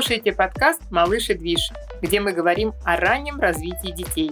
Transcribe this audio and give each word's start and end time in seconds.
Слушаете 0.00 0.32
подкаст 0.32 0.80
«Малыш 0.90 1.28
и 1.28 1.34
движ», 1.34 1.72
где 2.00 2.20
мы 2.20 2.32
говорим 2.32 2.72
о 2.86 2.96
раннем 2.96 3.38
развитии 3.38 3.90
детей. 3.90 4.30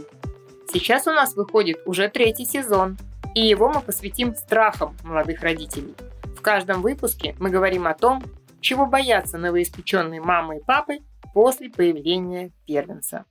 Сейчас 0.73 1.07
у 1.07 1.11
нас 1.11 1.37
выходит 1.37 1.83
уже 1.85 2.09
третий 2.09 2.47
сезон, 2.47 2.97
и 3.35 3.47
его 3.47 3.69
мы 3.69 3.83
посвятим 3.83 4.35
страхам 4.35 4.97
молодых 5.05 5.43
родителей. 5.43 5.95
В 6.35 6.41
каждом 6.41 6.81
выпуске 6.81 7.37
мы 7.39 7.51
говорим 7.51 7.87
о 7.87 7.93
том, 7.93 8.23
чего 8.63 8.87
боятся 8.87 9.37
новоиспеченные 9.37 10.23
мамы 10.23 10.57
и 10.57 10.65
папы 10.65 11.01
после 11.35 11.69
появления 11.69 12.51
первенца. 12.67 13.27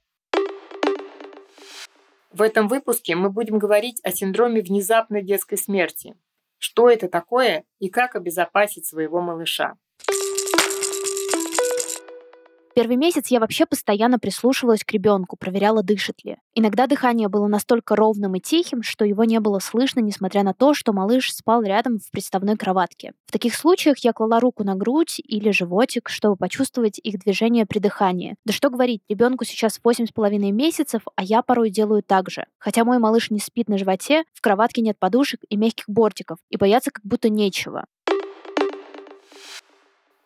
В 2.32 2.44
этом 2.44 2.68
выпуске 2.68 3.16
мы 3.16 3.32
будем 3.32 3.58
говорить 3.58 4.00
о 4.04 4.12
синдроме 4.12 4.62
внезапной 4.62 5.24
детской 5.24 5.58
смерти. 5.58 6.16
Что 6.60 6.88
это 6.88 7.10
такое 7.10 7.64
и 7.80 7.90
как 7.90 8.16
обезопасить 8.16 8.86
своего 8.86 9.22
малыша. 9.22 9.76
Первый 12.78 12.96
месяц 12.96 13.30
я 13.32 13.40
вообще 13.40 13.66
постоянно 13.66 14.20
прислушивалась 14.20 14.84
к 14.84 14.92
ребенку, 14.92 15.36
проверяла, 15.36 15.82
дышит 15.82 16.24
ли. 16.24 16.38
Иногда 16.54 16.86
дыхание 16.86 17.28
было 17.28 17.48
настолько 17.48 17.96
ровным 17.96 18.36
и 18.36 18.40
тихим, 18.40 18.84
что 18.84 19.04
его 19.04 19.24
не 19.24 19.40
было 19.40 19.58
слышно, 19.58 20.00
несмотря 20.00 20.44
на 20.44 20.54
то, 20.54 20.76
что 20.76 20.94
малыш 20.94 21.34
спал 21.34 21.64
рядом 21.64 21.98
в 21.98 22.12
приставной 22.12 22.56
кроватке. 22.56 23.14
В 23.26 23.32
таких 23.32 23.56
случаях 23.56 23.98
я 24.04 24.14
клала 24.14 24.40
руку 24.40 24.64
на 24.64 24.76
грудь 24.76 25.20
или 25.24 25.50
животик, 25.50 26.08
чтобы 26.08 26.36
почувствовать 26.36 27.00
их 27.00 27.18
движение 27.18 27.66
при 27.66 27.80
дыхании. 27.80 28.36
Да 28.46 28.54
что 28.54 28.70
говорить, 28.70 29.02
ребенку 29.10 29.44
сейчас 29.44 29.80
8,5 29.84 30.38
месяцев, 30.52 31.02
а 31.16 31.24
я 31.24 31.42
порой 31.42 31.72
делаю 31.72 32.04
так 32.04 32.30
же. 32.30 32.46
Хотя 32.60 32.86
мой 32.86 33.00
малыш 33.00 33.32
не 33.32 33.40
спит 33.40 33.70
на 33.70 33.80
животе, 33.80 34.24
в 34.36 34.42
кроватке 34.42 34.82
нет 34.82 35.00
подушек 35.00 35.40
и 35.50 35.58
мягких 35.58 35.86
бортиков, 35.88 36.38
и 36.52 36.58
бояться 36.58 36.92
как 36.92 37.04
будто 37.04 37.28
нечего. 37.30 37.86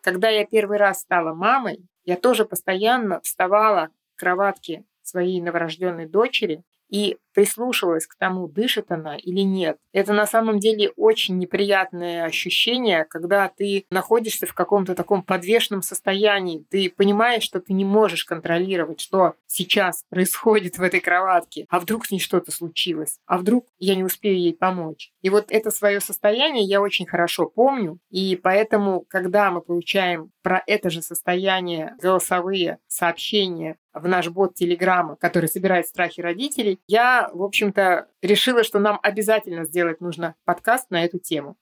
Когда 0.02 0.28
я 0.28 0.44
первый 0.44 0.76
раз 0.76 1.00
стала 1.00 1.32
мамой, 1.32 1.86
я 2.04 2.16
тоже 2.16 2.44
постоянно 2.44 3.20
вставала 3.20 3.88
к 4.14 4.20
кроватке 4.20 4.84
своей 5.02 5.40
новорожденной 5.40 6.06
дочери 6.06 6.62
и 6.88 7.18
прислушивалась 7.34 8.06
к 8.06 8.16
тому, 8.16 8.48
дышит 8.48 8.90
она 8.90 9.16
или 9.16 9.40
нет. 9.40 9.78
Это 9.92 10.12
на 10.12 10.26
самом 10.26 10.58
деле 10.58 10.90
очень 10.96 11.38
неприятное 11.38 12.24
ощущение, 12.24 13.04
когда 13.04 13.48
ты 13.48 13.86
находишься 13.90 14.46
в 14.46 14.54
каком-то 14.54 14.94
таком 14.94 15.22
подвешенном 15.22 15.82
состоянии. 15.82 16.64
Ты 16.70 16.90
понимаешь, 16.90 17.42
что 17.42 17.60
ты 17.60 17.72
не 17.72 17.84
можешь 17.84 18.24
контролировать, 18.24 19.00
что 19.00 19.34
сейчас 19.46 20.04
происходит 20.08 20.78
в 20.78 20.82
этой 20.82 21.00
кроватке. 21.00 21.66
А 21.68 21.80
вдруг 21.80 22.06
с 22.06 22.10
ней 22.10 22.20
что-то 22.20 22.52
случилось? 22.52 23.18
А 23.26 23.38
вдруг 23.38 23.66
я 23.78 23.94
не 23.94 24.04
успею 24.04 24.38
ей 24.38 24.54
помочь? 24.54 25.12
И 25.22 25.30
вот 25.30 25.46
это 25.48 25.70
свое 25.70 26.00
состояние 26.00 26.64
я 26.64 26.80
очень 26.80 27.06
хорошо 27.06 27.46
помню. 27.46 27.98
И 28.10 28.36
поэтому, 28.36 29.04
когда 29.08 29.50
мы 29.50 29.60
получаем 29.60 30.30
про 30.42 30.62
это 30.66 30.90
же 30.90 31.02
состояние 31.02 31.94
голосовые 32.00 32.78
сообщения 32.88 33.76
в 33.92 34.08
наш 34.08 34.28
бот 34.28 34.54
Телеграма, 34.54 35.16
который 35.16 35.48
собирает 35.48 35.86
страхи 35.86 36.20
родителей, 36.20 36.80
я 36.86 37.21
в 37.32 37.42
общем-то, 37.42 38.08
решила, 38.22 38.64
что 38.64 38.78
нам 38.78 38.98
обязательно 39.02 39.64
сделать 39.64 40.00
нужно 40.00 40.34
подкаст 40.44 40.90
на 40.90 41.04
эту 41.04 41.18
тему. 41.18 41.56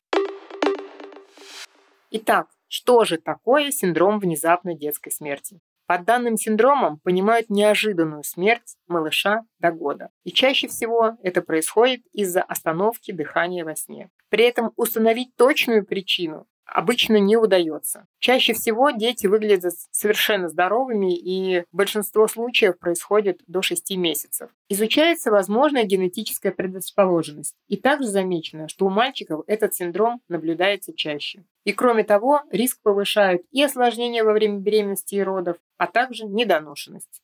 Итак, 2.10 2.48
что 2.68 3.04
же 3.04 3.18
такое 3.18 3.70
синдром 3.70 4.18
внезапной 4.18 4.76
детской 4.76 5.10
смерти? 5.10 5.60
Под 5.86 6.04
данным 6.04 6.36
синдромом 6.36 7.00
понимают 7.00 7.50
неожиданную 7.50 8.22
смерть 8.22 8.76
малыша 8.86 9.42
до 9.58 9.72
года. 9.72 10.10
И 10.22 10.30
чаще 10.30 10.68
всего 10.68 11.16
это 11.24 11.42
происходит 11.42 12.02
из-за 12.12 12.42
остановки 12.42 13.10
дыхания 13.10 13.64
во 13.64 13.74
сне. 13.74 14.08
При 14.28 14.44
этом 14.44 14.72
установить 14.76 15.34
точную 15.34 15.84
причину 15.84 16.46
обычно 16.72 17.16
не 17.16 17.36
удается. 17.36 18.06
Чаще 18.18 18.52
всего 18.52 18.90
дети 18.90 19.26
выглядят 19.26 19.72
совершенно 19.90 20.48
здоровыми, 20.48 21.16
и 21.16 21.64
большинство 21.72 22.28
случаев 22.28 22.78
происходит 22.78 23.40
до 23.46 23.62
6 23.62 23.96
месяцев. 23.96 24.50
Изучается 24.68 25.30
возможная 25.30 25.84
генетическая 25.84 26.52
предрасположенность. 26.52 27.54
И 27.68 27.76
также 27.76 28.08
замечено, 28.08 28.68
что 28.68 28.86
у 28.86 28.90
мальчиков 28.90 29.44
этот 29.46 29.74
синдром 29.74 30.20
наблюдается 30.28 30.92
чаще. 30.94 31.44
И 31.64 31.72
кроме 31.72 32.04
того, 32.04 32.42
риск 32.50 32.78
повышают 32.82 33.42
и 33.50 33.62
осложнения 33.62 34.24
во 34.24 34.32
время 34.32 34.58
беременности 34.58 35.16
и 35.16 35.22
родов, 35.22 35.56
а 35.76 35.86
также 35.86 36.24
недоношенность. 36.24 37.20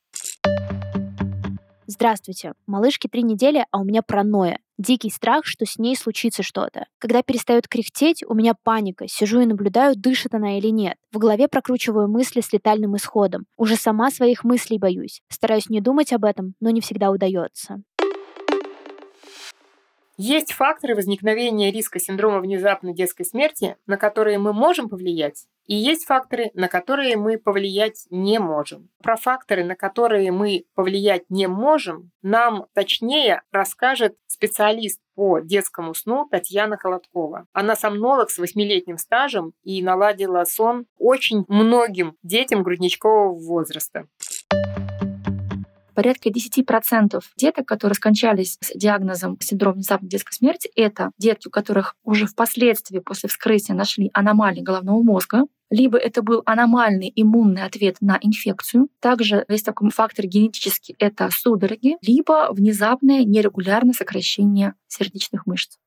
Здравствуйте, 1.86 2.54
малышке 2.66 3.08
три 3.08 3.22
недели, 3.22 3.64
а 3.70 3.78
у 3.78 3.84
меня 3.84 4.02
паранойя. 4.02 4.58
Дикий 4.78 5.10
страх, 5.10 5.46
что 5.46 5.64
с 5.64 5.78
ней 5.78 5.96
случится 5.96 6.42
что-то. 6.42 6.86
Когда 6.98 7.22
перестает 7.22 7.66
кряхтеть, 7.66 8.22
у 8.26 8.34
меня 8.34 8.54
паника. 8.62 9.06
Сижу 9.08 9.40
и 9.40 9.46
наблюдаю, 9.46 9.96
дышит 9.96 10.34
она 10.34 10.58
или 10.58 10.68
нет. 10.68 10.96
В 11.12 11.18
голове 11.18 11.48
прокручиваю 11.48 12.08
мысли 12.08 12.42
с 12.42 12.52
летальным 12.52 12.96
исходом. 12.96 13.46
Уже 13.56 13.76
сама 13.76 14.10
своих 14.10 14.44
мыслей 14.44 14.78
боюсь. 14.78 15.22
Стараюсь 15.30 15.70
не 15.70 15.80
думать 15.80 16.12
об 16.12 16.24
этом, 16.24 16.54
но 16.60 16.70
не 16.70 16.82
всегда 16.82 17.10
удается. 17.10 17.82
Есть 20.18 20.52
факторы 20.52 20.94
возникновения 20.94 21.70
риска 21.70 21.98
синдрома 21.98 22.40
внезапной 22.40 22.94
детской 22.94 23.24
смерти, 23.24 23.76
на 23.86 23.98
которые 23.98 24.38
мы 24.38 24.54
можем 24.54 24.88
повлиять, 24.88 25.44
и 25.66 25.74
есть 25.74 26.06
факторы, 26.06 26.50
на 26.54 26.68
которые 26.68 27.16
мы 27.16 27.38
повлиять 27.38 28.06
не 28.10 28.38
можем. 28.38 28.88
Про 29.02 29.16
факторы, 29.16 29.64
на 29.64 29.74
которые 29.74 30.32
мы 30.32 30.64
повлиять 30.74 31.24
не 31.28 31.48
можем, 31.48 32.12
нам 32.22 32.66
точнее 32.72 33.42
расскажет 33.50 34.16
специалист 34.26 35.00
по 35.14 35.40
детскому 35.40 35.94
сну 35.94 36.26
Татьяна 36.30 36.76
Холодкова. 36.76 37.46
Она 37.52 37.76
сомнолог 37.76 38.30
с 38.30 38.38
восьмилетним 38.38 38.98
стажем 38.98 39.52
и 39.64 39.82
наладила 39.82 40.44
сон 40.44 40.86
очень 40.98 41.44
многим 41.48 42.16
детям 42.22 42.62
грудничкового 42.62 43.32
возраста. 43.38 44.06
Порядка 45.96 46.28
10% 46.28 47.22
деток, 47.38 47.66
которые 47.66 47.94
скончались 47.94 48.58
с 48.60 48.76
диагнозом 48.76 49.40
синдром 49.40 49.76
внезапной 49.76 50.10
детской 50.10 50.34
смерти, 50.34 50.70
это 50.76 51.10
детки, 51.16 51.48
у 51.48 51.50
которых 51.50 51.96
уже 52.04 52.26
впоследствии 52.26 52.98
после 52.98 53.30
вскрытия 53.30 53.74
нашли 53.74 54.10
аномалии 54.12 54.60
головного 54.60 55.02
мозга, 55.02 55.44
либо 55.70 55.96
это 55.96 56.20
был 56.20 56.42
аномальный 56.44 57.10
иммунный 57.16 57.62
ответ 57.62 57.96
на 58.02 58.18
инфекцию. 58.20 58.90
Также 59.00 59.46
есть 59.48 59.64
такой 59.64 59.88
фактор 59.88 60.26
генетический, 60.26 60.94
это 60.98 61.30
судороги, 61.32 61.96
либо 62.02 62.52
внезапное 62.52 63.24
нерегулярное 63.24 63.94
сокращение 63.94 64.74
сердечных 64.88 65.46
мышц. 65.46 65.78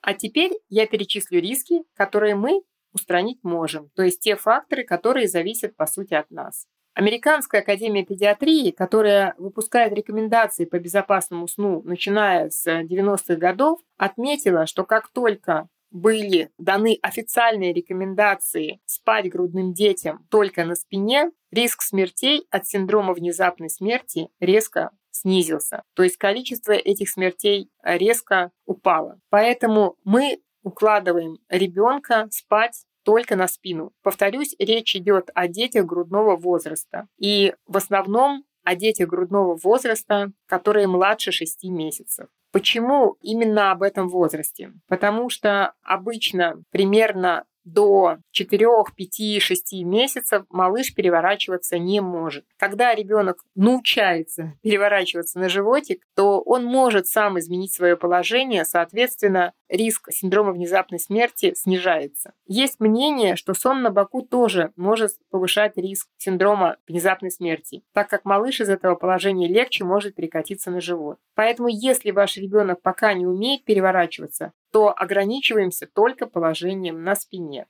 А 0.00 0.14
теперь 0.14 0.52
я 0.70 0.86
перечислю 0.86 1.42
риски, 1.42 1.82
которые 1.94 2.36
мы 2.36 2.62
устранить 2.94 3.44
можем, 3.44 3.90
то 3.94 4.02
есть 4.02 4.20
те 4.20 4.34
факторы, 4.34 4.82
которые 4.82 5.28
зависят 5.28 5.76
по 5.76 5.86
сути 5.86 6.14
от 6.14 6.30
нас. 6.30 6.66
Американская 6.94 7.60
академия 7.60 8.04
педиатрии, 8.04 8.72
которая 8.72 9.34
выпускает 9.38 9.92
рекомендации 9.92 10.64
по 10.64 10.78
безопасному 10.78 11.46
сну, 11.46 11.82
начиная 11.84 12.50
с 12.50 12.66
90-х 12.66 13.36
годов, 13.36 13.80
отметила, 13.96 14.66
что 14.66 14.84
как 14.84 15.08
только 15.08 15.68
были 15.90 16.50
даны 16.58 16.98
официальные 17.02 17.72
рекомендации 17.72 18.80
спать 18.86 19.28
грудным 19.28 19.72
детям 19.72 20.26
только 20.30 20.64
на 20.64 20.74
спине, 20.74 21.30
риск 21.50 21.82
смертей 21.82 22.46
от 22.50 22.66
синдрома 22.66 23.12
внезапной 23.12 23.70
смерти 23.70 24.28
резко 24.38 24.90
снизился. 25.10 25.82
То 25.94 26.02
есть 26.02 26.16
количество 26.16 26.72
этих 26.72 27.10
смертей 27.10 27.70
резко 27.82 28.52
упало. 28.66 29.20
Поэтому 29.28 29.96
мы 30.04 30.40
укладываем 30.62 31.38
ребенка 31.48 32.28
спать 32.30 32.84
только 33.10 33.34
на 33.34 33.48
спину. 33.48 33.90
Повторюсь, 34.04 34.54
речь 34.60 34.94
идет 34.94 35.30
о 35.34 35.48
детях 35.48 35.84
грудного 35.84 36.36
возраста. 36.36 37.08
И 37.18 37.54
в 37.66 37.76
основном 37.76 38.44
о 38.62 38.76
детях 38.76 39.08
грудного 39.08 39.56
возраста, 39.56 40.30
которые 40.46 40.86
младше 40.86 41.32
6 41.32 41.64
месяцев. 41.64 42.28
Почему 42.52 43.16
именно 43.20 43.72
об 43.72 43.82
этом 43.82 44.08
возрасте? 44.08 44.72
Потому 44.86 45.28
что 45.28 45.72
обычно 45.82 46.62
примерно 46.70 47.46
до 47.72 48.18
4, 48.32 48.66
5, 48.94 49.42
6 49.42 49.72
месяцев 49.84 50.44
малыш 50.48 50.94
переворачиваться 50.94 51.78
не 51.78 52.00
может. 52.00 52.44
Когда 52.56 52.94
ребенок 52.94 53.44
научается 53.54 54.54
переворачиваться 54.62 55.38
на 55.38 55.48
животик, 55.48 56.02
то 56.14 56.40
он 56.40 56.64
может 56.64 57.06
сам 57.06 57.38
изменить 57.38 57.72
свое 57.72 57.96
положение, 57.96 58.64
соответственно, 58.64 59.52
риск 59.68 60.08
синдрома 60.10 60.52
внезапной 60.52 60.98
смерти 60.98 61.54
снижается. 61.54 62.32
Есть 62.46 62.80
мнение, 62.80 63.36
что 63.36 63.54
сон 63.54 63.82
на 63.82 63.90
боку 63.90 64.22
тоже 64.22 64.72
может 64.76 65.12
повышать 65.30 65.76
риск 65.76 66.08
синдрома 66.18 66.76
внезапной 66.88 67.30
смерти, 67.30 67.82
так 67.92 68.08
как 68.08 68.24
малыш 68.24 68.60
из 68.60 68.68
этого 68.68 68.94
положения 68.94 69.48
легче 69.48 69.84
может 69.84 70.14
перекатиться 70.14 70.70
на 70.70 70.80
живот. 70.80 71.18
Поэтому 71.34 71.68
если 71.68 72.10
ваш 72.10 72.36
ребенок 72.36 72.82
пока 72.82 73.14
не 73.14 73.26
умеет 73.26 73.64
переворачиваться, 73.64 74.52
то 74.72 74.92
ограничиваемся 74.96 75.86
только 75.86 76.26
положением 76.26 77.02
на 77.02 77.14
спине. 77.14 77.66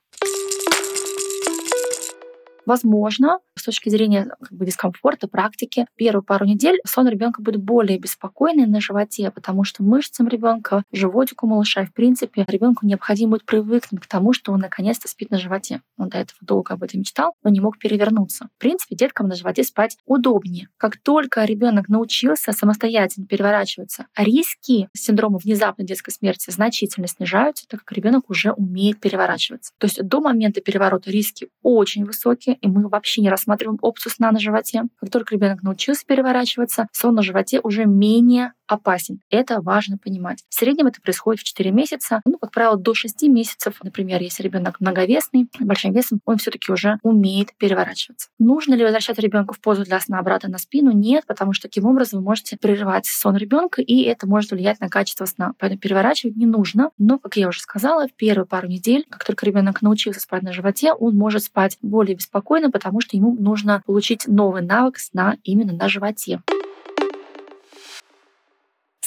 Возможно, 2.71 3.41
с 3.57 3.65
точки 3.65 3.89
зрения 3.89 4.29
как 4.41 4.53
бы, 4.53 4.65
дискомфорта, 4.65 5.27
практики, 5.27 5.87
первую 5.97 6.23
пару 6.23 6.47
недель 6.47 6.79
сон 6.87 7.09
ребенка 7.09 7.43
будет 7.43 7.61
более 7.61 7.99
беспокойный 7.99 8.65
на 8.67 8.81
животе, 8.81 9.33
потому 9.33 9.65
что 9.65 9.83
мышцам 9.83 10.29
ребенка, 10.29 10.85
животику 10.93 11.49
малыша, 11.49 11.85
в 11.85 11.93
принципе, 11.93 12.45
ребенку 12.47 12.87
необходимо 12.87 13.33
будет 13.33 13.45
привыкнуть 13.45 14.01
к 14.01 14.07
тому, 14.07 14.33
что 14.33 14.53
он 14.53 14.61
наконец-то 14.61 15.09
спит 15.09 15.33
на 15.33 15.39
животе. 15.39 15.83
Он 15.99 16.11
до 16.11 16.19
этого 16.19 16.39
долго 16.43 16.75
об 16.75 16.85
этом 16.85 17.01
мечтал, 17.01 17.33
но 17.43 17.51
не 17.51 17.59
мог 17.59 17.77
перевернуться. 17.77 18.49
В 18.57 18.61
принципе, 18.61 18.95
деткам 18.95 19.27
на 19.27 19.35
животе 19.35 19.65
спать 19.65 19.99
удобнее. 20.07 20.69
Как 20.77 20.97
только 20.97 21.45
ребенок 21.45 21.89
научился 21.89 22.53
самостоятельно 22.53 23.27
переворачиваться, 23.27 24.07
риски 24.17 24.89
синдрома 24.95 25.39
внезапной 25.39 25.87
детской 25.87 26.13
смерти 26.13 26.53
значительно 26.53 27.09
снижаются, 27.09 27.67
так 27.67 27.81
как 27.81 27.97
ребенок 27.97 28.31
уже 28.31 28.53
умеет 28.53 29.01
переворачиваться. 29.01 29.73
То 29.79 29.89
есть 29.89 30.01
до 30.01 30.21
момента 30.21 30.61
переворота 30.61 31.11
риски 31.11 31.49
очень 31.65 32.05
высокие, 32.05 32.60
и 32.61 32.69
мы 32.69 32.89
вообще 32.89 33.23
не 33.23 33.31
рассматриваем 33.31 33.79
опцию 33.83 34.13
сна 34.13 34.33
на 34.33 34.39
животе. 34.39 34.85
Как 34.99 35.11
только 35.11 35.35
ребенок 35.35 35.63
научился 35.63 36.05
переворачиваться, 36.07 36.89
сон 36.93 37.15
на 37.15 37.23
животе 37.23 37.61
уже 37.63 37.87
менее 37.87 38.53
опасен. 38.71 39.21
Это 39.31 39.61
важно 39.61 39.99
понимать. 39.99 40.45
В 40.49 40.55
среднем 40.55 40.87
это 40.87 41.01
происходит 41.01 41.41
в 41.41 41.45
4 41.45 41.71
месяца. 41.71 42.21
Ну, 42.25 42.39
как 42.39 42.53
правило, 42.53 42.77
до 42.77 42.95
6 42.95 43.23
месяцев, 43.25 43.81
например, 43.83 44.23
если 44.23 44.43
ребенок 44.43 44.81
многовесный, 44.81 45.49
большим 45.59 45.93
весом, 45.93 46.21
он 46.25 46.39
все-таки 46.39 46.73
уже 46.73 46.99
умеет 47.03 47.55
переворачиваться. 47.57 48.29
Нужно 48.39 48.75
ли 48.75 48.85
возвращать 48.85 49.19
ребенка 49.19 49.55
в 49.55 49.61
позу 49.61 49.85
для 49.85 50.01
сна 50.01 50.19
обратно 50.19 50.49
на 50.49 50.59
спину? 50.59 50.93
Нет, 50.93 51.25
потому 51.27 51.53
что 51.53 51.69
таким 51.69 51.87
образом 51.87 52.21
вы 52.21 52.25
можете 52.25 52.57
прерывать 52.57 53.07
сон 53.07 53.37
ребенка, 53.37 53.83
и 53.83 54.03
это 54.03 54.27
может 54.27 54.51
влиять 54.51 54.81
на 54.81 54.89
качество 54.89 55.25
сна. 55.25 55.53
Поэтому 55.59 55.81
переворачивать 55.81 56.37
не 56.37 56.47
нужно. 56.47 56.91
Но, 56.99 57.19
как 57.19 57.37
я 57.37 57.49
уже 57.49 57.61
сказала, 57.61 58.07
в 58.07 58.13
первые 58.13 58.47
пару 58.47 58.69
недель, 58.69 59.07
как 59.09 59.25
только 59.25 59.47
ребенок 59.47 59.83
научился 59.83 60.21
спать 60.21 60.43
на 60.43 60.53
животе, 60.53 60.93
он 60.93 61.17
может 61.17 61.45
спать 61.45 61.79
более 61.83 62.17
беспокойно, 62.17 62.71
потому 62.71 63.01
что 63.01 63.17
ему 63.17 63.35
нужно 63.35 63.83
получить 63.87 64.27
новый 64.27 64.63
навык 64.63 64.99
сна 64.99 65.37
именно 65.43 65.73
на 65.73 65.89
животе. 65.89 66.41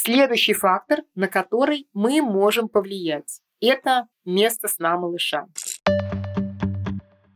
Следующий 0.05 0.51
фактор, 0.51 1.03
на 1.15 1.29
который 1.29 1.88
мы 1.94 2.21
можем 2.21 2.67
повлиять, 2.67 3.39
это 3.61 4.09
место 4.25 4.67
сна 4.67 4.97
малыша. 4.97 5.47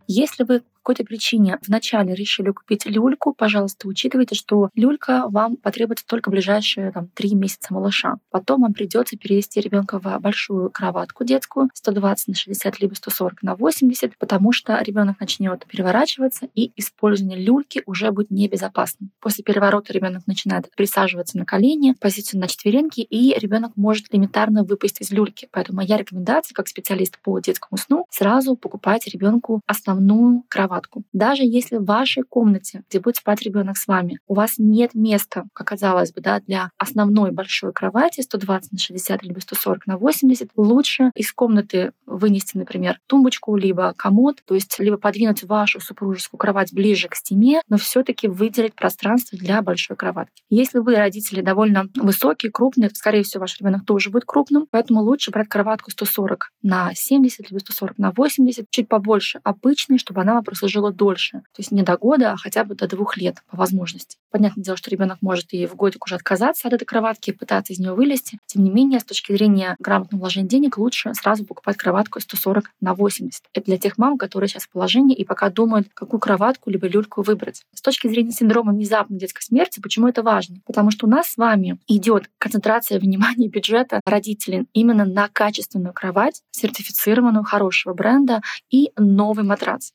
Если 0.06 0.44
вы 0.44 0.64
какой-то 0.88 1.04
причине 1.04 1.60
вначале 1.68 2.16
решили 2.16 2.52
купить 2.52 2.86
люльку, 2.86 3.34
пожалуйста, 3.34 3.90
учитывайте, 3.90 4.36
что 4.36 4.70
люлька 4.74 5.26
вам 5.28 5.58
потребуется 5.58 6.06
только 6.08 6.30
ближайшие 6.30 6.94
там, 6.94 7.10
3 7.10 7.36
месяца 7.36 7.74
малыша. 7.74 8.20
Потом 8.32 8.62
вам 8.62 8.74
придется 8.74 9.18
перевести 9.18 9.60
ребенка 9.60 10.00
в 10.00 10.20
большую 10.20 10.70
кроватку 10.70 11.26
детскую 11.26 11.70
120 11.74 12.30
на 12.30 12.36
60 12.36 12.80
либо 12.80 12.94
140 12.94 13.44
на 13.44 13.56
80, 13.58 14.18
потому 14.18 14.54
что 14.54 14.82
ребенок 14.82 15.20
начнет 15.20 15.66
переворачиваться 15.66 16.48
и 16.56 16.72
использование 16.78 17.38
люльки 17.38 17.84
уже 17.86 18.12
будет 18.12 18.32
небезопасным. 18.32 19.12
После 19.20 19.44
переворота 19.44 19.92
ребенок 19.92 20.26
начинает 20.26 20.74
присаживаться 20.74 21.38
на 21.38 21.44
колени, 21.44 21.96
позицию 22.00 22.40
на 22.40 22.48
четвереньки, 22.48 23.02
и 23.02 23.38
ребенок 23.38 23.74
может 23.76 24.06
элементарно 24.12 24.64
выпасть 24.64 25.02
из 25.02 25.12
люльки. 25.12 25.50
Поэтому 25.52 25.78
моя 25.78 25.98
рекомендация 25.98 26.56
как 26.56 26.70
специалист 26.70 27.20
по 27.20 27.38
детскому 27.40 27.78
сну 27.78 28.06
сразу 28.10 28.56
покупать 28.56 29.06
ребенку 29.08 29.60
основную 29.68 30.46
кроватку 30.48 30.77
кроватку. 30.78 31.04
Даже 31.14 31.44
если 31.44 31.78
в 31.78 31.86
вашей 31.86 32.24
комнате, 32.24 32.84
где 32.90 33.00
будет 33.00 33.18
спать 33.18 33.42
ребенок 33.42 33.78
с 33.78 33.88
вами, 33.88 34.20
у 34.28 34.36
вас 34.36 34.56
нет 34.58 34.94
места, 34.94 35.46
как 35.54 35.68
казалось 35.68 36.14
бы, 36.14 36.22
да, 36.22 36.40
для 36.40 36.72
основной 36.78 37.32
большой 37.32 37.74
кровати 37.74 38.22
120 38.22 38.72
на 38.72 38.78
60 38.78 39.24
либо 39.24 39.40
140 39.40 39.88
на 39.88 39.98
80, 39.98 40.50
лучше 40.56 41.12
из 41.16 41.32
комнаты 41.34 41.92
вынести, 42.06 42.58
например, 42.58 43.00
тумбочку, 43.08 43.56
либо 43.56 43.94
комод, 43.98 44.42
то 44.46 44.56
есть 44.56 44.80
либо 44.80 44.98
подвинуть 44.98 45.44
вашу 45.44 45.80
супружескую 45.80 46.40
кровать 46.40 46.74
ближе 46.74 47.10
к 47.10 47.16
стене, 47.16 47.62
но 47.68 47.78
все 47.78 48.04
таки 48.04 48.28
выделить 48.28 48.76
пространство 48.76 49.38
для 49.38 49.62
большой 49.62 49.98
кроватки. 49.98 50.44
Если 50.50 50.80
вы, 50.80 50.96
родители, 50.96 51.42
довольно 51.42 51.88
высокие, 51.96 52.52
крупные, 52.52 52.90
скорее 52.92 53.24
всего, 53.24 53.42
ваш 53.42 53.60
ребенок 53.60 53.86
тоже 53.86 54.10
будет 54.10 54.26
крупным, 54.26 54.68
поэтому 54.70 55.02
лучше 55.02 55.32
брать 55.32 55.50
кроватку 55.50 55.92
140 55.92 56.52
на 56.62 56.94
70, 56.94 57.52
либо 57.52 57.60
140 57.60 57.98
на 57.98 58.12
80, 58.12 58.70
чуть 58.70 58.88
побольше 58.88 59.40
обычной, 59.44 59.98
чтобы 59.98 60.22
она 60.22 60.36
вам 60.36 60.44
просто 60.44 60.67
служила 60.68 60.92
дольше. 60.92 61.40
То 61.54 61.60
есть 61.60 61.72
не 61.72 61.82
до 61.82 61.98
года, 61.98 62.34
а 62.34 62.38
хотя 62.38 62.66
бы 62.66 62.76
до 62.76 62.88
двух 62.88 63.16
лет 63.18 63.38
по 63.50 63.56
возможности. 63.56 64.18
Понятное 64.32 64.64
дело, 64.64 64.76
что 64.76 64.90
ребенок 64.90 65.20
может 65.22 65.54
и 65.54 65.66
в 65.66 65.76
годик 65.76 66.06
уже 66.06 66.16
отказаться 66.16 66.68
от 66.68 66.74
этой 66.74 66.84
кроватки 66.84 67.32
пытаться 67.32 67.72
из 67.72 67.80
нее 67.80 67.94
вылезти. 67.94 68.38
Тем 68.46 68.66
не 68.66 68.70
менее, 68.70 69.00
с 69.00 69.06
точки 69.06 69.32
зрения 69.32 69.78
грамотного 69.80 70.22
вложения 70.22 70.48
денег, 70.48 70.78
лучше 70.78 71.14
сразу 71.14 71.46
покупать 71.46 71.78
кроватку 71.78 72.20
140 72.20 72.72
на 72.82 72.94
80. 72.94 73.44
Это 73.54 73.66
для 73.66 73.78
тех 73.78 73.98
мам, 73.98 74.18
которые 74.18 74.50
сейчас 74.50 74.64
в 74.64 74.70
положении 74.70 75.16
и 75.16 75.24
пока 75.24 75.50
думают, 75.50 75.88
какую 75.94 76.20
кроватку 76.20 76.70
либо 76.70 76.88
люльку 76.88 77.22
выбрать. 77.22 77.64
С 77.74 77.82
точки 77.82 78.08
зрения 78.08 78.32
синдрома 78.32 78.74
внезапной 78.74 79.18
детской 79.18 79.44
смерти, 79.44 79.80
почему 79.80 80.10
это 80.10 80.22
важно? 80.22 80.58
Потому 80.66 80.92
что 80.92 81.08
у 81.08 81.10
нас 81.10 81.28
с 81.28 81.38
вами 81.38 81.80
идет 81.88 82.30
концентрация 82.38 83.00
внимания 83.00 83.48
бюджета 83.48 84.02
родителей 84.06 84.66
именно 84.74 85.06
на 85.06 85.30
качественную 85.30 85.94
кровать, 85.94 86.42
сертифицированную, 86.52 87.46
хорошего 87.46 87.94
бренда 87.94 88.42
и 88.70 88.92
новый 88.98 89.46
матрац. 89.46 89.92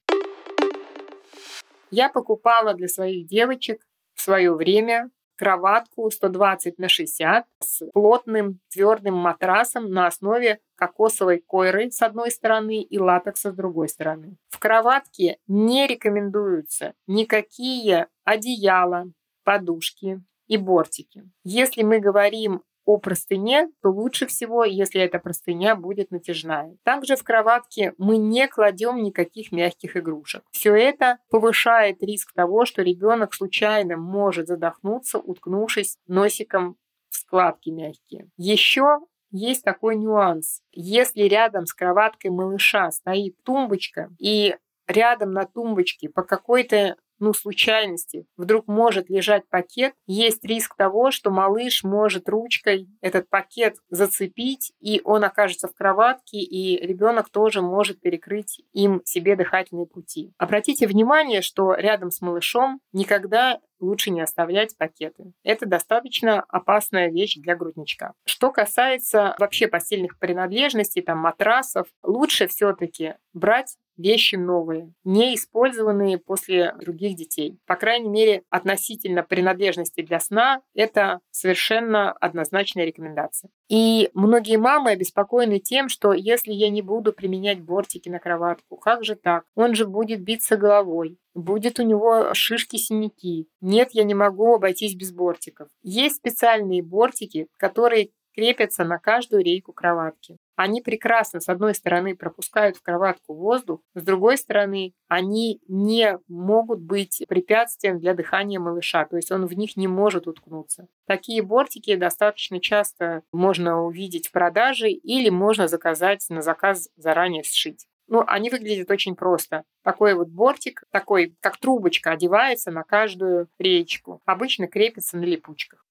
Я 1.92 2.08
покупала 2.08 2.72
для 2.72 2.88
своих 2.88 3.26
девочек 3.26 3.86
в 4.14 4.22
свое 4.22 4.54
время 4.54 5.10
кроватку 5.36 6.10
120 6.10 6.78
на 6.78 6.88
60 6.88 7.44
с 7.60 7.86
плотным 7.92 8.60
твердым 8.70 9.14
матрасом 9.14 9.90
на 9.90 10.06
основе 10.06 10.60
кокосовой 10.74 11.40
койры 11.40 11.90
с 11.90 12.00
одной 12.00 12.30
стороны 12.30 12.80
и 12.80 12.98
латекса 12.98 13.52
с 13.52 13.54
другой 13.54 13.90
стороны. 13.90 14.38
В 14.48 14.58
кроватке 14.58 15.36
не 15.46 15.86
рекомендуются 15.86 16.94
никакие 17.06 18.08
одеяла, 18.24 19.12
подушки 19.44 20.22
и 20.46 20.56
бортики. 20.56 21.24
Если 21.44 21.82
мы 21.82 22.00
говорим 22.00 22.62
о 22.84 22.98
простыне, 22.98 23.68
то 23.82 23.90
лучше 23.90 24.26
всего, 24.26 24.64
если 24.64 25.00
эта 25.00 25.18
простыня 25.18 25.76
будет 25.76 26.10
натяжная. 26.10 26.76
Также 26.82 27.16
в 27.16 27.22
кроватке 27.22 27.94
мы 27.98 28.16
не 28.16 28.48
кладем 28.48 29.02
никаких 29.02 29.52
мягких 29.52 29.96
игрушек. 29.96 30.42
Все 30.50 30.74
это 30.74 31.18
повышает 31.30 32.02
риск 32.02 32.32
того, 32.32 32.64
что 32.64 32.82
ребенок 32.82 33.34
случайно 33.34 33.96
может 33.96 34.48
задохнуться, 34.48 35.18
уткнувшись 35.18 35.96
носиком 36.06 36.76
в 37.10 37.16
складки 37.16 37.70
мягкие. 37.70 38.28
Еще 38.36 38.98
есть 39.30 39.64
такой 39.64 39.96
нюанс. 39.96 40.60
Если 40.72 41.22
рядом 41.22 41.66
с 41.66 41.72
кроваткой 41.72 42.30
малыша 42.30 42.90
стоит 42.90 43.34
тумбочка, 43.44 44.10
и 44.18 44.56
рядом 44.86 45.32
на 45.32 45.46
тумбочке 45.46 46.08
по 46.08 46.22
какой-то 46.22 46.96
ну, 47.22 47.32
случайности 47.32 48.26
вдруг 48.36 48.66
может 48.66 49.08
лежать 49.08 49.48
пакет, 49.48 49.94
есть 50.06 50.44
риск 50.44 50.74
того, 50.76 51.12
что 51.12 51.30
малыш 51.30 51.84
может 51.84 52.28
ручкой 52.28 52.88
этот 53.00 53.30
пакет 53.30 53.76
зацепить, 53.90 54.72
и 54.80 55.00
он 55.04 55.22
окажется 55.22 55.68
в 55.68 55.74
кроватке, 55.74 56.38
и 56.38 56.84
ребенок 56.84 57.30
тоже 57.30 57.62
может 57.62 58.00
перекрыть 58.00 58.60
им 58.72 59.02
себе 59.04 59.36
дыхательные 59.36 59.86
пути. 59.86 60.32
Обратите 60.36 60.88
внимание, 60.88 61.42
что 61.42 61.74
рядом 61.74 62.10
с 62.10 62.20
малышом 62.20 62.80
никогда 62.92 63.60
лучше 63.82 64.10
не 64.10 64.20
оставлять 64.20 64.76
пакеты. 64.78 65.32
Это 65.42 65.66
достаточно 65.66 66.40
опасная 66.48 67.10
вещь 67.10 67.36
для 67.36 67.56
грудничка. 67.56 68.14
Что 68.24 68.50
касается 68.50 69.34
вообще 69.38 69.66
постельных 69.66 70.18
принадлежностей, 70.18 71.02
там 71.02 71.18
матрасов, 71.18 71.88
лучше 72.02 72.46
все-таки 72.46 73.14
брать 73.34 73.76
вещи 73.96 74.36
новые, 74.36 74.92
не 75.04 75.34
использованные 75.34 76.18
после 76.18 76.74
других 76.80 77.16
детей. 77.16 77.58
По 77.66 77.76
крайней 77.76 78.08
мере, 78.08 78.42
относительно 78.50 79.22
принадлежности 79.22 80.02
для 80.02 80.20
сна 80.20 80.62
это 80.74 81.20
совершенно 81.30 82.12
однозначная 82.12 82.84
рекомендация. 82.84 83.50
И 83.68 84.10
многие 84.14 84.56
мамы 84.56 84.90
обеспокоены 84.90 85.58
тем, 85.58 85.88
что 85.88 86.12
если 86.12 86.52
я 86.52 86.68
не 86.68 86.82
буду 86.82 87.12
применять 87.12 87.60
бортики 87.60 88.08
на 88.08 88.18
кроватку, 88.18 88.76
как 88.76 89.04
же 89.04 89.16
так? 89.16 89.44
Он 89.54 89.74
же 89.74 89.86
будет 89.86 90.22
биться 90.22 90.56
головой, 90.56 91.18
будет 91.34 91.78
у 91.78 91.82
него 91.82 92.34
шишки-синяки. 92.34 93.48
Нет, 93.60 93.90
я 93.92 94.04
не 94.04 94.14
могу 94.14 94.54
обойтись 94.54 94.94
без 94.94 95.12
бортиков. 95.12 95.68
Есть 95.82 96.16
специальные 96.16 96.82
бортики, 96.82 97.48
которые 97.56 98.10
крепятся 98.34 98.84
на 98.84 98.98
каждую 98.98 99.42
рейку 99.42 99.72
кроватки. 99.72 100.36
Они 100.56 100.82
прекрасно, 100.82 101.40
с 101.40 101.48
одной 101.48 101.74
стороны, 101.74 102.14
пропускают 102.14 102.76
в 102.76 102.82
кроватку 102.82 103.34
воздух, 103.34 103.80
с 103.94 104.02
другой 104.02 104.36
стороны, 104.36 104.92
они 105.08 105.60
не 105.68 106.18
могут 106.28 106.80
быть 106.80 107.22
препятствием 107.28 107.98
для 107.98 108.14
дыхания 108.14 108.60
малыша, 108.60 109.04
то 109.04 109.16
есть 109.16 109.30
он 109.32 109.46
в 109.46 109.52
них 109.54 109.76
не 109.76 109.88
может 109.88 110.26
уткнуться. 110.26 110.88
Такие 111.06 111.42
бортики 111.42 111.94
достаточно 111.96 112.60
часто 112.60 113.22
можно 113.32 113.82
увидеть 113.82 114.28
в 114.28 114.32
продаже 114.32 114.90
или 114.90 115.30
можно 115.30 115.68
заказать 115.68 116.24
на 116.28 116.42
заказ 116.42 116.88
заранее 116.96 117.42
сшить. 117.42 117.86
Ну, 118.08 118.24
они 118.26 118.50
выглядят 118.50 118.90
очень 118.90 119.16
просто. 119.16 119.64
Такой 119.82 120.14
вот 120.14 120.28
бортик, 120.28 120.84
такой, 120.90 121.34
как 121.40 121.56
трубочка, 121.56 122.10
одевается 122.10 122.70
на 122.70 122.82
каждую 122.82 123.48
речку. 123.58 124.20
Обычно 124.26 124.66
крепится 124.66 125.16
на 125.16 125.22
липучках. 125.22 125.86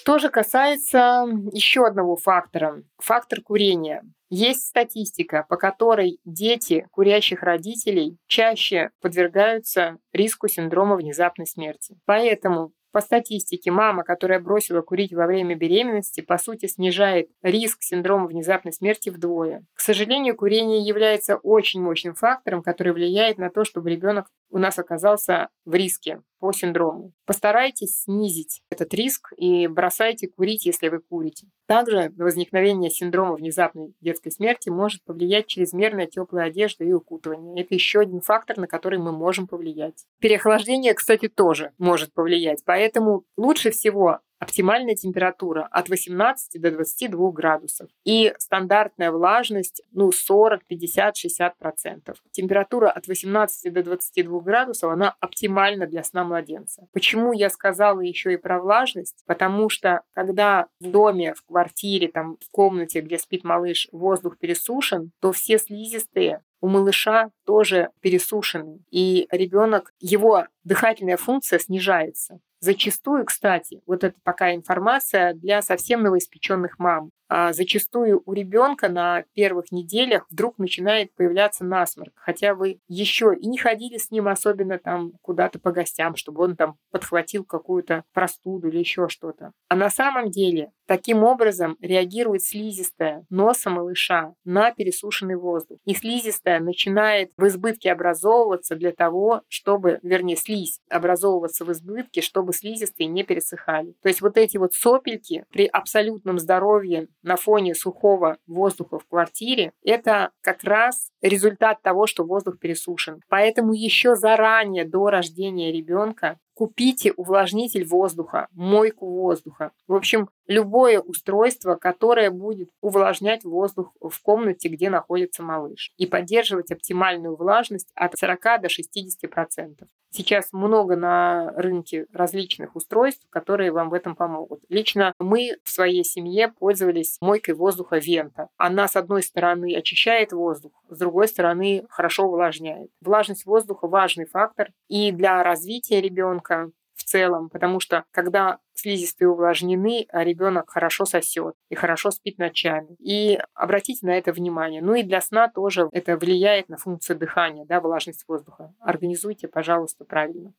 Что 0.00 0.20
же 0.20 0.28
касается 0.28 1.26
еще 1.50 1.84
одного 1.84 2.14
фактора, 2.14 2.84
фактор 2.98 3.40
курения. 3.40 4.04
Есть 4.30 4.68
статистика, 4.68 5.44
по 5.48 5.56
которой 5.56 6.20
дети 6.24 6.86
курящих 6.92 7.42
родителей 7.42 8.16
чаще 8.28 8.90
подвергаются 9.00 9.98
риску 10.12 10.46
синдрома 10.46 10.94
внезапной 10.94 11.48
смерти. 11.48 11.98
Поэтому 12.04 12.70
по 12.92 13.00
статистике, 13.00 13.70
мама, 13.70 14.02
которая 14.02 14.40
бросила 14.40 14.82
курить 14.82 15.12
во 15.12 15.26
время 15.26 15.56
беременности, 15.56 16.20
по 16.20 16.38
сути 16.38 16.66
снижает 16.66 17.28
риск 17.42 17.82
синдрома 17.82 18.26
внезапной 18.26 18.72
смерти 18.72 19.10
вдвое. 19.10 19.64
К 19.74 19.80
сожалению, 19.80 20.36
курение 20.36 20.80
является 20.80 21.36
очень 21.36 21.82
мощным 21.82 22.14
фактором, 22.14 22.62
который 22.62 22.92
влияет 22.92 23.36
на 23.38 23.50
то, 23.50 23.64
чтобы 23.64 23.90
ребенок 23.90 24.28
у 24.50 24.58
нас 24.58 24.78
оказался 24.78 25.48
в 25.64 25.74
риске 25.74 26.22
по 26.38 26.52
синдрому. 26.52 27.12
Постарайтесь 27.26 28.02
снизить 28.02 28.62
этот 28.70 28.94
риск 28.94 29.32
и 29.36 29.66
бросайте 29.66 30.28
курить, 30.28 30.66
если 30.66 30.88
вы 30.88 31.00
курите. 31.00 31.48
Также 31.66 32.10
на 32.16 32.24
возникновение 32.24 32.90
синдрома 32.90 33.34
внезапной 33.34 33.94
детской 34.00 34.30
смерти 34.30 34.68
может 34.68 35.04
повлиять 35.04 35.46
чрезмерная 35.46 36.06
теплая 36.06 36.46
одежда 36.46 36.84
и 36.84 36.92
укутывание. 36.92 37.62
Это 37.62 37.74
еще 37.74 38.00
один 38.00 38.20
фактор, 38.20 38.58
на 38.58 38.66
который 38.66 38.98
мы 38.98 39.12
можем 39.12 39.46
повлиять. 39.46 40.04
Переохлаждение, 40.20 40.94
кстати, 40.94 41.28
тоже 41.28 41.72
может 41.78 42.14
повлиять. 42.14 42.62
Поэтому 42.64 43.24
лучше 43.36 43.70
всего 43.70 44.20
оптимальная 44.38 44.94
температура 44.94 45.68
от 45.70 45.88
18 45.88 46.60
до 46.60 46.70
22 46.70 47.30
градусов 47.32 47.88
и 48.04 48.34
стандартная 48.38 49.10
влажность 49.10 49.82
ну, 49.92 50.12
40, 50.12 50.64
50, 50.66 51.16
60 51.16 51.58
процентов. 51.58 52.16
Температура 52.30 52.90
от 52.90 53.06
18 53.06 53.72
до 53.72 53.82
22 53.82 54.40
градусов, 54.40 54.92
она 54.92 55.14
оптимальна 55.20 55.86
для 55.86 56.02
сна 56.02 56.24
младенца. 56.24 56.86
Почему 56.92 57.32
я 57.32 57.50
сказала 57.50 58.00
еще 58.00 58.32
и 58.32 58.36
про 58.36 58.60
влажность? 58.60 59.24
Потому 59.26 59.68
что 59.68 60.02
когда 60.14 60.66
в 60.80 60.90
доме, 60.90 61.34
в 61.34 61.44
квартире, 61.44 62.08
там, 62.08 62.36
в 62.40 62.50
комнате, 62.50 63.00
где 63.00 63.18
спит 63.18 63.44
малыш, 63.44 63.88
воздух 63.92 64.38
пересушен, 64.38 65.12
то 65.20 65.32
все 65.32 65.58
слизистые 65.58 66.42
у 66.60 66.68
малыша 66.68 67.30
тоже 67.44 67.90
пересушены, 68.00 68.80
и 68.90 69.28
ребенок, 69.30 69.92
его 70.00 70.46
дыхательная 70.64 71.16
функция 71.16 71.58
снижается. 71.58 72.40
Зачастую, 72.60 73.24
кстати, 73.24 73.80
вот 73.86 74.04
это 74.04 74.16
такая 74.24 74.56
информация 74.56 75.34
для 75.34 75.62
совсем 75.62 76.02
новоиспеченных 76.02 76.78
мам. 76.78 77.10
А 77.28 77.52
зачастую 77.52 78.22
у 78.24 78.32
ребенка 78.32 78.88
на 78.88 79.22
первых 79.34 79.70
неделях 79.70 80.26
вдруг 80.30 80.58
начинает 80.58 81.14
появляться 81.14 81.62
насморк, 81.62 82.12
хотя 82.16 82.54
вы 82.54 82.80
еще 82.88 83.34
и 83.38 83.46
не 83.46 83.58
ходили 83.58 83.98
с 83.98 84.10
ним 84.10 84.28
особенно 84.28 84.78
там 84.78 85.12
куда-то 85.20 85.58
по 85.58 85.70
гостям, 85.70 86.16
чтобы 86.16 86.42
он 86.44 86.56
там 86.56 86.76
подхватил 86.90 87.44
какую-то 87.44 88.04
простуду 88.14 88.68
или 88.68 88.78
еще 88.78 89.08
что-то. 89.08 89.52
А 89.68 89.76
на 89.76 89.90
самом 89.90 90.30
деле 90.30 90.70
таким 90.86 91.22
образом 91.22 91.76
реагирует 91.80 92.42
слизистая 92.42 93.24
носа 93.28 93.68
малыша 93.68 94.32
на 94.44 94.72
пересушенный 94.72 95.36
воздух. 95.36 95.78
И 95.84 95.94
слизистая 95.94 96.60
начинает 96.60 97.30
в 97.36 97.46
избытке 97.46 97.92
образовываться 97.92 98.74
для 98.74 98.92
того, 98.92 99.42
чтобы, 99.48 99.98
вернее, 100.02 100.36
слизь 100.36 100.80
образовываться 100.88 101.66
в 101.66 101.72
избытке, 101.72 102.22
чтобы 102.22 102.47
слизистые 102.52 103.06
не 103.06 103.24
пересыхали. 103.24 103.94
То 104.02 104.08
есть 104.08 104.20
вот 104.20 104.36
эти 104.36 104.56
вот 104.56 104.74
сопельки 104.74 105.44
при 105.52 105.66
абсолютном 105.66 106.38
здоровье 106.38 107.08
на 107.22 107.36
фоне 107.36 107.74
сухого 107.74 108.38
воздуха 108.46 108.98
в 108.98 109.06
квартире, 109.06 109.72
это 109.82 110.30
как 110.40 110.64
раз 110.64 111.10
результат 111.22 111.82
того, 111.82 112.06
что 112.06 112.24
воздух 112.24 112.58
пересушен. 112.58 113.22
Поэтому 113.28 113.72
еще 113.72 114.14
заранее, 114.14 114.84
до 114.84 115.10
рождения 115.10 115.72
ребенка, 115.72 116.38
купите 116.58 117.12
увлажнитель 117.12 117.84
воздуха, 117.84 118.48
мойку 118.50 119.06
воздуха. 119.06 119.70
В 119.86 119.94
общем, 119.94 120.28
любое 120.48 120.98
устройство, 120.98 121.76
которое 121.76 122.32
будет 122.32 122.68
увлажнять 122.80 123.44
воздух 123.44 123.94
в 124.00 124.20
комнате, 124.22 124.68
где 124.68 124.90
находится 124.90 125.44
малыш, 125.44 125.92
и 125.98 126.06
поддерживать 126.06 126.72
оптимальную 126.72 127.36
влажность 127.36 127.92
от 127.94 128.18
40 128.18 128.62
до 128.62 128.68
60 128.68 129.30
процентов. 129.30 129.86
Сейчас 130.10 130.52
много 130.52 130.96
на 130.96 131.52
рынке 131.52 132.06
различных 132.12 132.74
устройств, 132.74 133.26
которые 133.30 133.72
вам 133.72 133.90
в 133.90 133.94
этом 133.94 134.16
помогут. 134.16 134.60
Лично 134.70 135.12
мы 135.18 135.58
в 135.64 135.68
своей 135.68 136.02
семье 136.02 136.48
пользовались 136.48 137.18
мойкой 137.20 137.54
воздуха 137.54 137.98
Вента. 137.98 138.48
Она, 138.56 138.88
с 138.88 138.96
одной 138.96 139.22
стороны, 139.22 139.76
очищает 139.76 140.32
воздух, 140.32 140.72
с 140.88 140.98
другой 140.98 141.28
стороны, 141.28 141.84
хорошо 141.90 142.24
увлажняет. 142.24 142.90
Влажность 143.02 143.44
воздуха– 143.44 143.86
важный 143.88 144.24
фактор 144.24 144.70
и 144.88 145.12
для 145.12 145.42
развития 145.42 146.00
ребенка, 146.00 146.47
в 146.94 147.04
целом, 147.04 147.48
потому 147.48 147.80
что 147.80 148.04
когда 148.10 148.58
слизистые 148.74 149.28
увлажнены, 149.28 150.06
а 150.10 150.24
ребенок 150.24 150.70
хорошо 150.70 151.04
сосет 151.04 151.54
и 151.68 151.74
хорошо 151.74 152.10
спит 152.10 152.38
ночами. 152.38 152.96
И 152.98 153.38
обратите 153.54 154.04
на 154.04 154.18
это 154.18 154.32
внимание. 154.32 154.82
Ну 154.82 154.94
и 154.94 155.02
для 155.02 155.20
сна 155.20 155.48
тоже 155.48 155.88
это 155.92 156.16
влияет 156.16 156.68
на 156.68 156.76
функцию 156.76 157.18
дыхания, 157.18 157.64
да, 157.64 157.80
влажность 157.80 158.24
воздуха. 158.26 158.74
Организуйте, 158.80 159.48
пожалуйста, 159.48 160.04
правильно. 160.04 160.52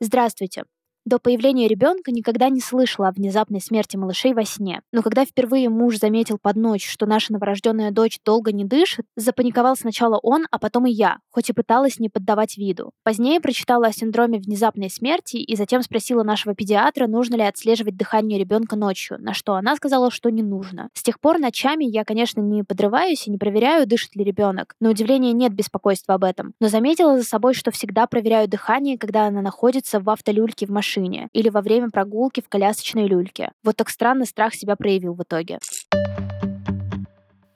Здравствуйте. 0.00 0.64
До 1.06 1.18
появления 1.18 1.66
ребенка 1.66 2.12
никогда 2.12 2.50
не 2.50 2.60
слышала 2.60 3.08
о 3.08 3.12
внезапной 3.12 3.62
смерти 3.62 3.96
малышей 3.96 4.34
во 4.34 4.44
сне. 4.44 4.82
Но 4.92 5.00
когда 5.00 5.24
впервые 5.24 5.70
муж 5.70 5.96
заметил 5.96 6.36
под 6.36 6.56
ночь, 6.56 6.86
что 6.86 7.06
наша 7.06 7.32
новорожденная 7.32 7.90
дочь 7.90 8.20
долго 8.22 8.52
не 8.52 8.66
дышит, 8.66 9.06
запаниковал 9.16 9.76
сначала 9.76 10.18
он, 10.22 10.46
а 10.50 10.58
потом 10.58 10.84
и 10.86 10.90
я, 10.90 11.16
хоть 11.30 11.48
и 11.48 11.54
пыталась 11.54 11.98
не 11.98 12.10
поддавать 12.10 12.58
виду. 12.58 12.90
Позднее 13.02 13.40
прочитала 13.40 13.86
о 13.86 13.92
синдроме 13.92 14.40
внезапной 14.40 14.90
смерти 14.90 15.38
и 15.38 15.56
затем 15.56 15.82
спросила 15.82 16.22
нашего 16.22 16.54
педиатра, 16.54 17.06
нужно 17.06 17.36
ли 17.36 17.42
отслеживать 17.44 17.96
дыхание 17.96 18.38
ребенка 18.38 18.76
ночью, 18.76 19.16
на 19.20 19.32
что 19.32 19.54
она 19.54 19.76
сказала, 19.76 20.10
что 20.10 20.28
не 20.28 20.42
нужно. 20.42 20.90
С 20.92 21.02
тех 21.02 21.18
пор 21.18 21.38
ночами 21.38 21.84
я, 21.84 22.04
конечно, 22.04 22.42
не 22.42 22.62
подрываюсь 22.62 23.26
и 23.26 23.30
не 23.30 23.38
проверяю, 23.38 23.86
дышит 23.86 24.14
ли 24.16 24.22
ребенок. 24.22 24.74
На 24.80 24.90
удивление 24.90 25.32
нет 25.32 25.54
беспокойства 25.54 26.14
об 26.14 26.24
этом. 26.24 26.52
Но 26.60 26.68
заметила 26.68 27.16
за 27.16 27.24
собой, 27.24 27.54
что 27.54 27.70
всегда 27.70 28.06
проверяю 28.06 28.48
дыхание, 28.48 28.98
когда 28.98 29.26
она 29.26 29.40
находится 29.40 29.98
в 29.98 30.10
автолюльке 30.10 30.66
в 30.66 30.70
машине 30.70 30.89
машине 30.90 31.28
или 31.32 31.48
во 31.48 31.60
время 31.60 31.90
прогулки 31.90 32.40
в 32.40 32.48
колясочной 32.48 33.06
люльке. 33.06 33.52
Вот 33.62 33.76
так 33.76 33.90
странно 33.90 34.24
страх 34.24 34.54
себя 34.54 34.76
проявил 34.76 35.14
в 35.14 35.22
итоге. 35.22 35.58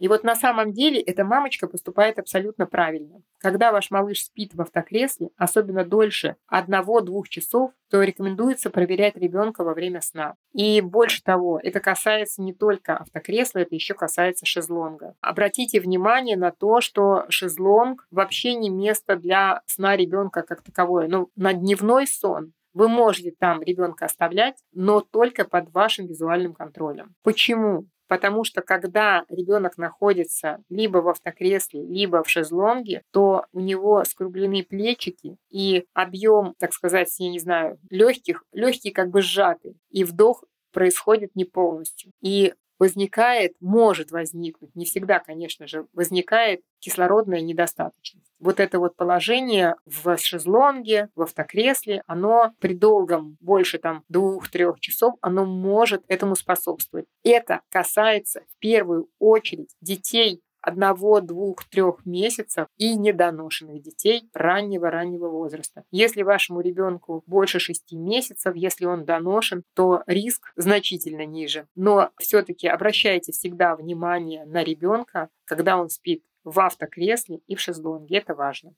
И 0.00 0.08
вот 0.08 0.22
на 0.22 0.34
самом 0.34 0.72
деле 0.72 1.00
эта 1.00 1.24
мамочка 1.24 1.66
поступает 1.66 2.18
абсолютно 2.18 2.66
правильно. 2.66 3.22
Когда 3.38 3.72
ваш 3.72 3.90
малыш 3.90 4.24
спит 4.24 4.54
в 4.54 4.60
автокресле, 4.60 5.30
особенно 5.38 5.82
дольше 5.82 6.36
одного-двух 6.46 7.30
часов, 7.30 7.70
то 7.88 8.02
рекомендуется 8.02 8.68
проверять 8.68 9.16
ребенка 9.16 9.64
во 9.64 9.72
время 9.72 10.02
сна. 10.02 10.34
И 10.52 10.82
больше 10.82 11.22
того, 11.22 11.58
это 11.62 11.80
касается 11.80 12.42
не 12.42 12.52
только 12.52 12.98
автокресла, 12.98 13.60
это 13.60 13.74
еще 13.74 13.94
касается 13.94 14.44
шезлонга. 14.44 15.14
Обратите 15.22 15.80
внимание 15.80 16.36
на 16.36 16.50
то, 16.50 16.82
что 16.82 17.24
шезлонг 17.30 18.06
вообще 18.10 18.56
не 18.56 18.68
место 18.68 19.16
для 19.16 19.62
сна 19.66 19.96
ребенка 19.96 20.42
как 20.42 20.62
таковое. 20.62 21.08
Ну, 21.08 21.30
на 21.34 21.54
дневной 21.54 22.06
сон 22.06 22.52
вы 22.74 22.88
можете 22.88 23.32
там 23.38 23.62
ребенка 23.62 24.04
оставлять, 24.04 24.56
но 24.72 25.00
только 25.00 25.44
под 25.44 25.72
вашим 25.72 26.06
визуальным 26.06 26.54
контролем. 26.54 27.14
Почему? 27.22 27.86
Потому 28.06 28.44
что 28.44 28.60
когда 28.60 29.24
ребенок 29.28 29.78
находится 29.78 30.58
либо 30.68 30.98
в 30.98 31.08
автокресле, 31.08 31.82
либо 31.82 32.22
в 32.22 32.28
шезлонге, 32.28 33.02
то 33.12 33.46
у 33.52 33.60
него 33.60 34.04
скруглены 34.04 34.62
плечики 34.62 35.38
и 35.50 35.86
объем, 35.94 36.54
так 36.58 36.74
сказать, 36.74 37.08
я 37.18 37.30
не 37.30 37.38
знаю, 37.38 37.78
легких, 37.90 38.44
легкие 38.52 38.92
как 38.92 39.08
бы 39.08 39.22
сжаты, 39.22 39.76
и 39.90 40.04
вдох 40.04 40.44
происходит 40.72 41.34
не 41.34 41.44
полностью. 41.44 42.12
И 42.20 42.52
возникает, 42.78 43.54
может 43.60 44.10
возникнуть, 44.10 44.74
не 44.74 44.84
всегда, 44.84 45.18
конечно 45.18 45.66
же, 45.66 45.86
возникает 45.92 46.60
кислородная 46.80 47.40
недостаточность. 47.40 48.26
Вот 48.38 48.60
это 48.60 48.78
вот 48.78 48.96
положение 48.96 49.76
в 49.86 50.16
шезлонге, 50.18 51.08
в 51.14 51.22
автокресле, 51.22 52.02
оно 52.06 52.52
при 52.60 52.74
долгом, 52.74 53.36
больше 53.40 53.78
там 53.78 54.04
двух-трех 54.08 54.80
часов, 54.80 55.14
оно 55.20 55.44
может 55.44 56.02
этому 56.08 56.34
способствовать. 56.34 57.06
Это 57.22 57.60
касается 57.70 58.42
в 58.48 58.58
первую 58.58 59.08
очередь 59.18 59.74
детей 59.80 60.42
одного, 60.64 61.20
двух, 61.20 61.64
трех 61.64 62.04
месяцев 62.06 62.66
и 62.76 62.94
недоношенных 62.94 63.82
детей 63.82 64.28
раннего-раннего 64.32 65.28
возраста. 65.28 65.84
Если 65.90 66.22
вашему 66.22 66.60
ребенку 66.60 67.22
больше 67.26 67.58
шести 67.58 67.96
месяцев, 67.96 68.54
если 68.56 68.86
он 68.86 69.04
доношен, 69.04 69.64
то 69.74 70.02
риск 70.06 70.52
значительно 70.56 71.26
ниже. 71.26 71.66
Но 71.74 72.10
все-таки 72.18 72.66
обращайте 72.66 73.32
всегда 73.32 73.76
внимание 73.76 74.44
на 74.46 74.64
ребенка, 74.64 75.28
когда 75.44 75.76
он 75.78 75.90
спит 75.90 76.24
в 76.44 76.60
автокресле 76.60 77.40
и 77.46 77.54
в 77.54 77.60
шезлонге. 77.60 78.18
Это 78.18 78.34
важно. 78.34 78.74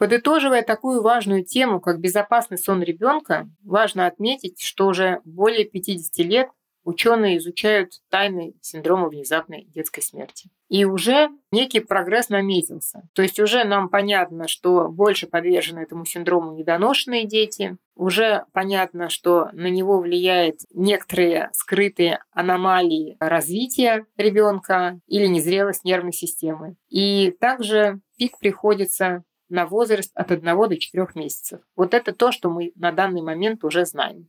Подытоживая 0.00 0.62
такую 0.62 1.02
важную 1.02 1.44
тему, 1.44 1.78
как 1.78 2.00
безопасный 2.00 2.56
сон 2.56 2.82
ребенка, 2.82 3.50
важно 3.62 4.06
отметить, 4.06 4.62
что 4.62 4.86
уже 4.86 5.20
более 5.24 5.66
50 5.66 6.24
лет 6.24 6.48
ученые 6.84 7.38
изучают 7.38 7.92
тайны 8.08 8.54
синдрома 8.60 9.08
внезапной 9.08 9.64
детской 9.64 10.00
смерти. 10.00 10.50
И 10.68 10.84
уже 10.84 11.30
некий 11.50 11.80
прогресс 11.80 12.28
наметился. 12.28 13.08
То 13.12 13.22
есть 13.22 13.40
уже 13.40 13.64
нам 13.64 13.88
понятно, 13.88 14.46
что 14.46 14.88
больше 14.88 15.26
подвержены 15.26 15.80
этому 15.80 16.04
синдрому 16.04 16.52
недоношенные 16.52 17.26
дети. 17.26 17.76
Уже 17.96 18.44
понятно, 18.52 19.08
что 19.08 19.50
на 19.52 19.66
него 19.66 19.98
влияет 19.98 20.60
некоторые 20.72 21.50
скрытые 21.52 22.20
аномалии 22.30 23.16
развития 23.18 24.06
ребенка 24.16 25.00
или 25.06 25.26
незрелость 25.26 25.84
нервной 25.84 26.12
системы. 26.12 26.76
И 26.88 27.34
также 27.40 28.00
пик 28.16 28.38
приходится 28.38 29.24
на 29.48 29.66
возраст 29.66 30.12
от 30.14 30.30
1 30.30 30.44
до 30.44 30.76
4 30.76 31.08
месяцев. 31.16 31.60
Вот 31.76 31.92
это 31.92 32.12
то, 32.12 32.32
что 32.32 32.48
мы 32.48 32.72
на 32.76 32.92
данный 32.92 33.22
момент 33.22 33.64
уже 33.64 33.84
знаем. 33.84 34.28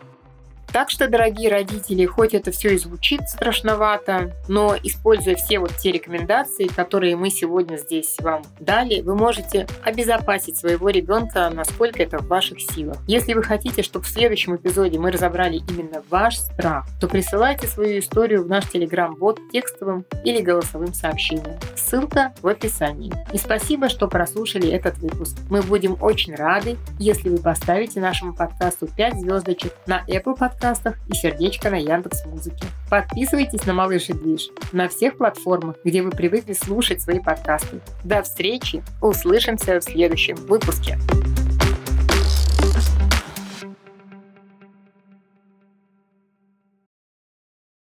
Так 0.71 0.89
что, 0.89 1.09
дорогие 1.09 1.49
родители, 1.49 2.05
хоть 2.05 2.33
это 2.33 2.51
все 2.51 2.73
и 2.73 2.77
звучит 2.77 3.27
страшновато, 3.27 4.31
но 4.47 4.73
используя 4.81 5.35
все 5.35 5.59
вот 5.59 5.75
те 5.75 5.91
рекомендации, 5.91 6.67
которые 6.67 7.17
мы 7.17 7.29
сегодня 7.29 7.75
здесь 7.75 8.15
вам 8.19 8.43
дали, 8.59 9.01
вы 9.01 9.15
можете 9.15 9.67
обезопасить 9.83 10.57
своего 10.57 10.89
ребенка, 10.89 11.51
насколько 11.53 12.01
это 12.01 12.19
в 12.19 12.27
ваших 12.27 12.61
силах. 12.61 12.97
Если 13.05 13.33
вы 13.33 13.43
хотите, 13.43 13.83
чтобы 13.83 14.05
в 14.05 14.07
следующем 14.07 14.55
эпизоде 14.55 14.97
мы 14.97 15.11
разобрали 15.11 15.61
именно 15.69 16.03
ваш 16.09 16.37
страх, 16.37 16.87
то 17.01 17.09
присылайте 17.09 17.67
свою 17.67 17.99
историю 17.99 18.45
в 18.45 18.47
наш 18.47 18.65
телеграм-бот 18.69 19.39
текстовым 19.51 20.05
или 20.23 20.41
голосовым 20.41 20.93
сообщением. 20.93 21.59
Ссылка 21.75 22.33
в 22.41 22.47
описании. 22.47 23.11
И 23.33 23.37
спасибо, 23.37 23.89
что 23.89 24.07
прослушали 24.07 24.69
этот 24.69 24.97
выпуск. 24.99 25.35
Мы 25.49 25.61
будем 25.61 26.01
очень 26.01 26.33
рады, 26.33 26.77
если 26.97 27.27
вы 27.27 27.39
поставите 27.39 27.99
нашему 27.99 28.33
подкасту 28.33 28.87
5 28.87 29.19
звездочек 29.19 29.73
на 29.85 30.05
Apple 30.07 30.37
Podcast 30.37 30.60
подкастах 30.61 30.95
и 31.07 31.15
сердечко 31.15 31.71
на 31.71 31.77
Яндекс 31.77 32.25
Музыке. 32.25 32.65
Подписывайтесь 32.89 33.65
на 33.65 33.73
Малыш 33.73 34.09
и 34.09 34.13
Движ 34.13 34.49
на 34.71 34.87
всех 34.87 35.17
платформах, 35.17 35.77
где 35.83 36.03
вы 36.03 36.11
привыкли 36.11 36.53
слушать 36.53 37.01
свои 37.01 37.19
подкасты. 37.19 37.81
До 38.03 38.21
встречи! 38.21 38.83
Услышимся 39.01 39.79
в 39.79 39.83
следующем 39.83 40.35
выпуске. 40.35 40.99